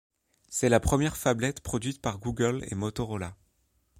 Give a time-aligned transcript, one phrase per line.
[0.49, 3.35] C'est la première phablette produite par Google et Motorola.